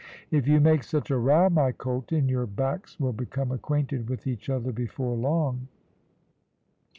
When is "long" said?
5.15-5.67